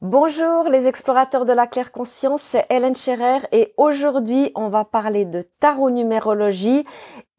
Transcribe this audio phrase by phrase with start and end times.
[0.00, 5.24] Bonjour les explorateurs de la claire conscience, c'est Hélène Scherer et aujourd'hui on va parler
[5.24, 6.84] de tarot numérologie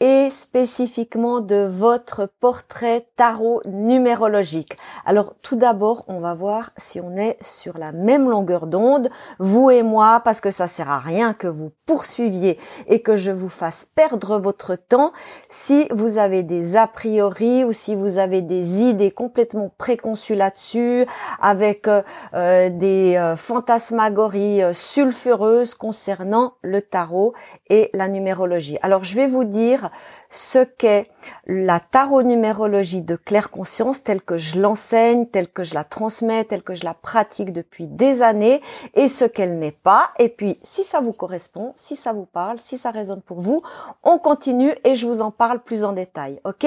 [0.00, 4.76] et spécifiquement de votre portrait tarot numérologique.
[5.04, 9.70] Alors tout d'abord, on va voir si on est sur la même longueur d'onde, vous
[9.70, 13.48] et moi, parce que ça sert à rien que vous poursuiviez et que je vous
[13.48, 15.12] fasse perdre votre temps
[15.48, 21.06] si vous avez des a priori ou si vous avez des idées complètement préconçues là-dessus,
[21.40, 22.02] avec euh,
[22.34, 27.34] euh, des euh, fantasmagories sulfureuses concernant le tarot
[27.68, 28.78] et la numérologie.
[28.82, 29.87] Alors je vais vous dire
[30.30, 31.10] ce qu'est
[31.46, 36.62] la tarot-numérologie de claire conscience telle que je l'enseigne, telle que je la transmets, telle
[36.62, 38.62] que je la pratique depuis des années
[38.94, 40.10] et ce qu'elle n'est pas.
[40.18, 43.62] Et puis, si ça vous correspond, si ça vous parle, si ça résonne pour vous,
[44.02, 46.40] on continue et je vous en parle plus en détail.
[46.44, 46.66] OK?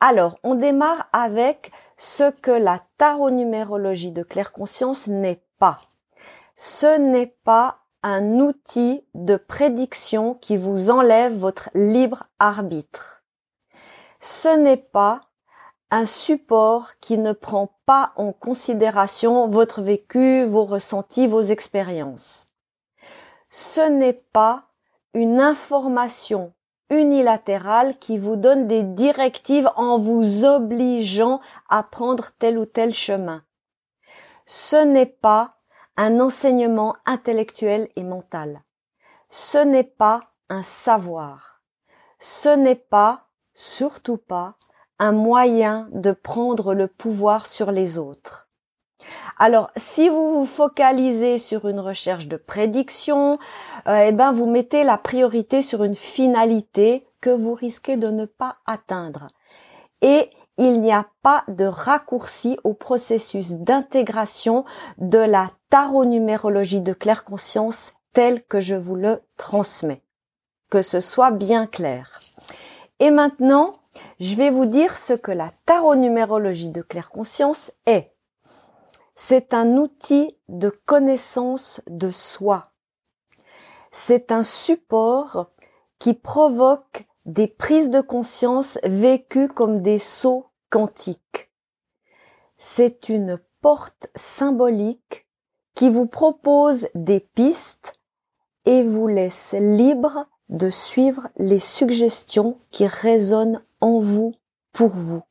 [0.00, 5.78] Alors, on démarre avec ce que la tarot-numérologie de claire conscience n'est pas.
[6.56, 13.24] Ce n'est pas un outil de prédiction qui vous enlève votre libre arbitre.
[14.20, 15.22] Ce n'est pas
[15.90, 22.44] un support qui ne prend pas en considération votre vécu, vos ressentis, vos expériences.
[23.48, 24.64] Ce n'est pas
[25.14, 26.52] une information
[26.90, 33.42] unilatérale qui vous donne des directives en vous obligeant à prendre tel ou tel chemin.
[34.44, 35.56] Ce n'est pas
[35.96, 38.62] un enseignement intellectuel et mental.
[39.30, 41.62] Ce n'est pas un savoir.
[42.18, 44.54] Ce n'est pas, surtout pas,
[44.98, 48.48] un moyen de prendre le pouvoir sur les autres.
[49.38, 53.38] Alors, si vous vous focalisez sur une recherche de prédiction,
[53.88, 58.26] euh, eh ben, vous mettez la priorité sur une finalité que vous risquez de ne
[58.26, 59.28] pas atteindre.
[60.02, 64.64] Et il n'y a pas de raccourci au processus d'intégration
[64.98, 70.04] de la tarot-numérologie de claire conscience tel que je vous le transmets.
[70.70, 72.20] Que ce soit bien clair.
[73.00, 73.72] Et maintenant,
[74.20, 78.14] je vais vous dire ce que la tarot-numérologie de claire conscience est.
[79.16, 82.70] C'est un outil de connaissance de soi.
[83.90, 85.50] C'est un support
[85.98, 91.50] qui provoque des prises de conscience vécues comme des sauts quantiques.
[92.56, 95.23] C'est une porte symbolique
[95.74, 97.94] qui vous propose des pistes
[98.64, 104.34] et vous laisse libre de suivre les suggestions qui résonnent en vous
[104.72, 105.22] pour vous.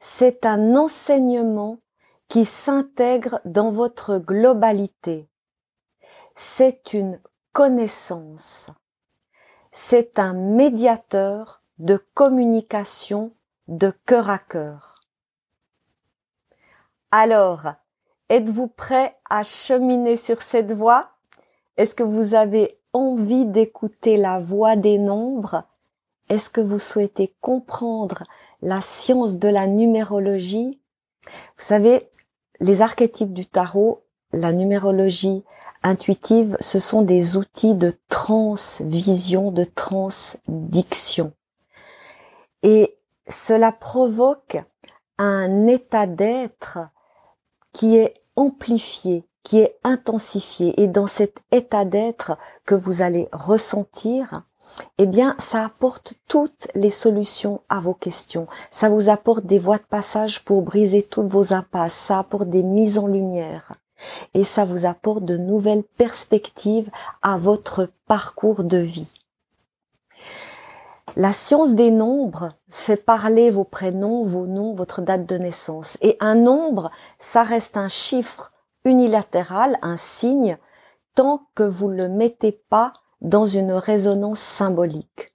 [0.00, 1.78] C'est un enseignement
[2.28, 5.28] qui s'intègre dans votre globalité.
[6.36, 7.20] C'est une
[7.52, 8.70] connaissance
[9.72, 13.32] c'est un médiateur de communication
[13.68, 14.96] de cœur à cœur.
[17.10, 17.72] Alors,
[18.30, 21.10] êtes-vous prêt à cheminer sur cette voie?
[21.76, 25.64] Est-ce que vous avez envie d'écouter la voix des nombres?
[26.28, 28.22] Est-ce que vous souhaitez comprendre
[28.62, 30.80] la science de la numérologie?
[31.24, 32.08] Vous savez,
[32.60, 35.44] les archétypes du tarot, la numérologie,
[35.82, 41.32] intuitive, ce sont des outils de transvision, de transdiction.
[42.62, 42.96] Et
[43.28, 44.58] cela provoque
[45.18, 46.78] un état d'être
[47.72, 50.80] qui est amplifié, qui est intensifié.
[50.82, 54.44] Et dans cet état d'être que vous allez ressentir,
[54.98, 58.46] eh bien, ça apporte toutes les solutions à vos questions.
[58.70, 61.94] Ça vous apporte des voies de passage pour briser toutes vos impasses.
[61.94, 63.74] Ça apporte des mises en lumière
[64.34, 66.90] et ça vous apporte de nouvelles perspectives
[67.22, 69.19] à votre parcours de vie.
[71.16, 75.98] La science des nombres fait parler vos prénoms, vos noms, votre date de naissance.
[76.02, 78.52] Et un nombre, ça reste un chiffre
[78.84, 80.56] unilatéral, un signe,
[81.16, 85.32] tant que vous ne le mettez pas dans une résonance symbolique.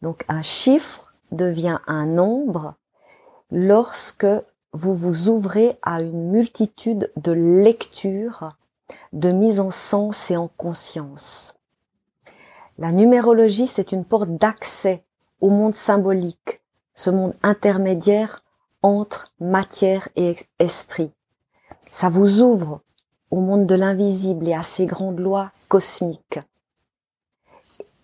[0.00, 2.74] Donc un chiffre devient un nombre
[3.50, 4.26] lorsque
[4.72, 8.56] vous vous ouvrez à une multitude de lectures,
[9.12, 11.54] de mise en sens et en conscience.
[12.78, 15.04] La numérologie, c'est une porte d'accès
[15.40, 16.60] au monde symbolique,
[16.94, 18.42] ce monde intermédiaire
[18.82, 21.12] entre matière et esprit.
[21.90, 22.80] Ça vous ouvre
[23.30, 26.40] au monde de l'invisible et à ses grandes lois cosmiques.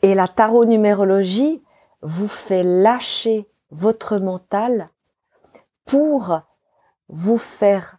[0.02, 1.62] Et la tarot numérologie
[2.02, 4.90] vous fait lâcher votre mental
[5.84, 6.40] pour
[7.08, 7.98] vous faire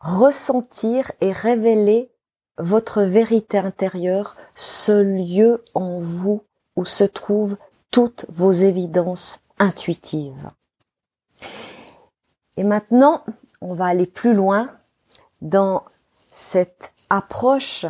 [0.00, 2.10] ressentir et révéler
[2.58, 6.42] votre vérité intérieure, ce lieu en vous
[6.76, 7.56] où se trouvent
[7.90, 10.50] toutes vos évidences intuitives.
[12.56, 13.22] Et maintenant,
[13.60, 14.68] on va aller plus loin
[15.42, 15.84] dans
[16.32, 17.86] cette approche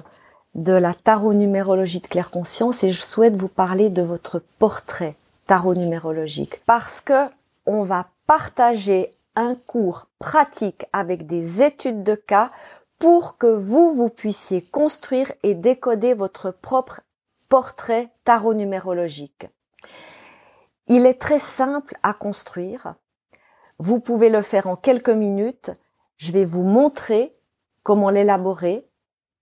[0.54, 5.16] de la tarot numérologie de claire conscience et je souhaite vous parler de votre portrait
[5.46, 7.28] tarot numérologique parce que
[7.66, 12.50] on va partager un cours pratique avec des études de cas
[12.98, 17.00] pour que vous, vous puissiez construire et décoder votre propre
[17.48, 19.46] portrait tarot numérologique.
[20.88, 22.94] Il est très simple à construire.
[23.78, 25.70] Vous pouvez le faire en quelques minutes.
[26.16, 27.34] Je vais vous montrer
[27.82, 28.87] comment l'élaborer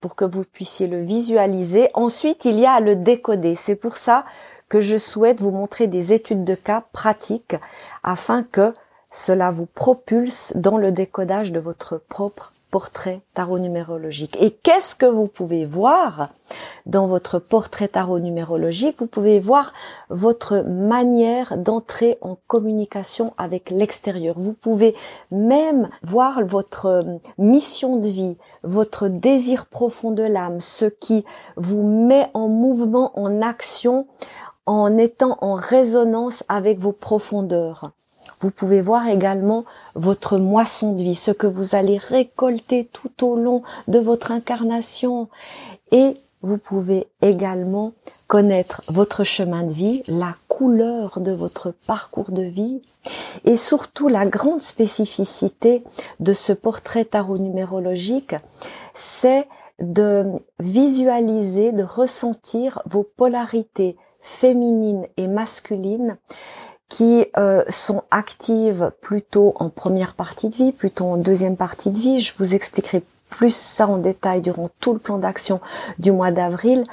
[0.01, 1.89] pour que vous puissiez le visualiser.
[1.93, 3.55] Ensuite, il y a à le décoder.
[3.55, 4.25] C'est pour ça
[4.69, 7.55] que je souhaite vous montrer des études de cas pratiques
[8.03, 8.73] afin que
[9.11, 14.37] cela vous propulse dans le décodage de votre propre portrait tarot numérologique.
[14.39, 16.29] Et qu'est-ce que vous pouvez voir
[16.85, 18.99] dans votre portrait tarot numérologique?
[18.99, 19.73] Vous pouvez voir
[20.09, 24.35] votre manière d'entrer en communication avec l'extérieur.
[24.37, 24.95] Vous pouvez
[25.31, 27.05] même voir votre
[27.37, 31.25] mission de vie, votre désir profond de l'âme, ce qui
[31.55, 34.07] vous met en mouvement, en action,
[34.65, 37.91] en étant en résonance avec vos profondeurs.
[38.39, 43.35] Vous pouvez voir également votre moisson de vie, ce que vous allez récolter tout au
[43.35, 45.29] long de votre incarnation.
[45.91, 47.93] Et vous pouvez également
[48.27, 52.81] connaître votre chemin de vie, la couleur de votre parcours de vie
[53.45, 55.83] et surtout la grande spécificité
[56.19, 58.35] de ce portrait tarot numérologique,
[58.93, 59.47] c'est
[59.79, 60.25] de
[60.59, 66.17] visualiser, de ressentir vos polarités féminines et masculines
[66.89, 71.97] qui euh, sont actives plutôt en première partie de vie, plutôt en deuxième partie de
[71.97, 72.21] vie.
[72.21, 75.59] Je vous expliquerai plus ça en détail durant tout le plan d'action
[75.97, 76.85] du mois d'avril.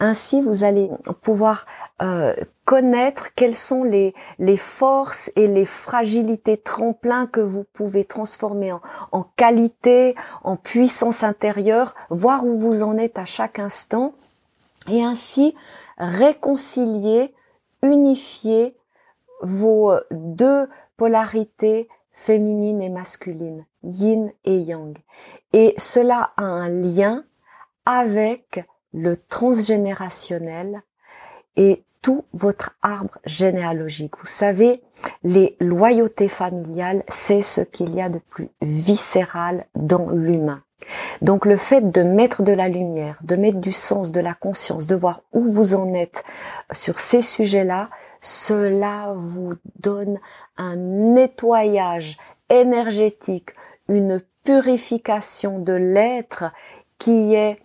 [0.00, 0.90] Ainsi, vous allez
[1.22, 1.66] pouvoir
[2.02, 2.34] euh,
[2.64, 8.80] connaître quelles sont les, les forces et les fragilités tremplins que vous pouvez transformer en,
[9.10, 10.14] en qualité,
[10.44, 14.12] en puissance intérieure, voir où vous en êtes à chaque instant,
[14.88, 15.56] et ainsi
[15.96, 17.34] réconcilier,
[17.82, 18.77] unifier
[19.40, 24.96] vos deux polarités féminines et masculines, yin et yang.
[25.52, 27.24] Et cela a un lien
[27.86, 30.82] avec le transgénérationnel
[31.56, 34.16] et tout votre arbre généalogique.
[34.18, 34.82] Vous savez,
[35.22, 40.62] les loyautés familiales, c'est ce qu'il y a de plus viscéral dans l'humain.
[41.22, 44.86] Donc le fait de mettre de la lumière, de mettre du sens, de la conscience,
[44.86, 46.24] de voir où vous en êtes
[46.72, 47.88] sur ces sujets-là,
[48.20, 50.18] cela vous donne
[50.56, 52.16] un nettoyage
[52.50, 53.50] énergétique,
[53.88, 56.44] une purification de l'être
[56.98, 57.58] qui est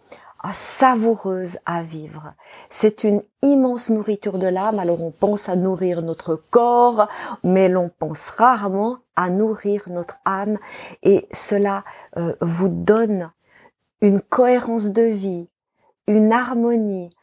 [0.45, 2.33] ah, savoureuse à vivre.
[2.69, 4.79] C'est une immense nourriture de l'âme.
[4.79, 7.07] Alors on pense à nourrir notre corps,
[7.43, 10.57] mais l'on pense rarement à nourrir notre âme.
[11.01, 11.85] Et cela
[12.17, 13.31] euh, vous donne
[14.01, 15.47] une cohérence de vie,
[16.07, 17.15] une harmonie,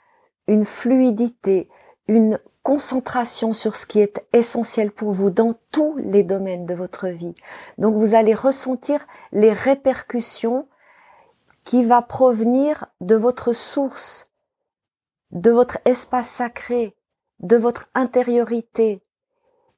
[0.49, 1.69] une fluidité,
[2.11, 7.07] une concentration sur ce qui est essentiel pour vous dans tous les domaines de votre
[7.07, 7.37] vie.
[7.79, 10.67] Donc vous allez ressentir les répercussions
[11.65, 14.29] qui va provenir de votre source,
[15.31, 16.97] de votre espace sacré,
[17.39, 19.05] de votre intériorité.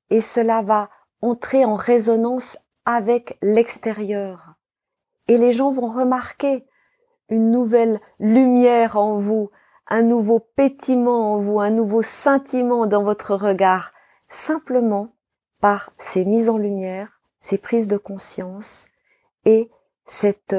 [0.08, 0.88] Et cela va
[1.20, 2.56] entrer en résonance
[2.86, 4.54] avec l'extérieur.
[5.28, 6.64] Et les gens vont remarquer
[7.28, 9.50] une nouvelle lumière en vous,
[9.92, 13.92] un nouveau pétiment en vous, un nouveau sentiment dans votre regard,
[14.30, 15.12] simplement
[15.60, 18.86] par ces mises en lumière, ces prises de conscience
[19.44, 19.70] et
[20.06, 20.56] cet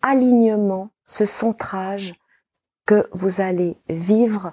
[0.00, 2.14] alignement, ce centrage
[2.86, 4.52] que vous allez vivre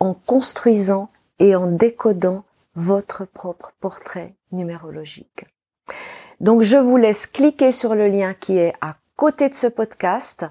[0.00, 1.08] en construisant
[1.38, 2.42] et en décodant
[2.74, 5.44] votre propre portrait numérologique.
[6.40, 10.44] Donc je vous laisse cliquer sur le lien qui est à côté de ce podcast.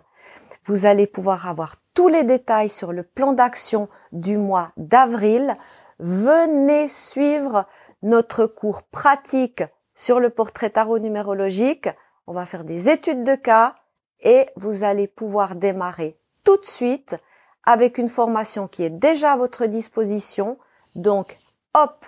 [0.63, 5.57] Vous allez pouvoir avoir tous les détails sur le plan d'action du mois d'avril,
[5.99, 7.65] venez suivre
[8.03, 9.63] notre cours pratique
[9.95, 11.89] sur le portrait tarot numérologique.
[12.25, 13.75] On va faire des études de cas
[14.21, 17.17] et vous allez pouvoir démarrer tout de suite
[17.65, 20.57] avec une formation qui est déjà à votre disposition.
[20.95, 21.37] Donc,
[21.73, 22.05] hop,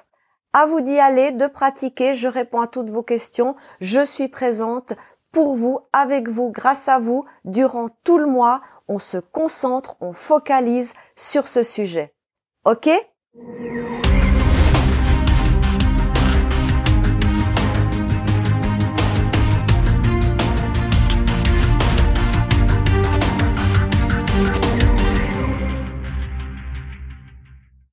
[0.54, 2.16] à vous d'y aller, de pratiquer.
[2.16, 3.58] Je réponds à toutes vos questions.
[3.82, 4.94] Je suis présente
[5.32, 10.14] pour vous, avec vous, grâce à vous, durant tout le mois, on se concentre, on
[10.14, 12.14] focalise sur ce sujet.
[12.66, 12.90] OK?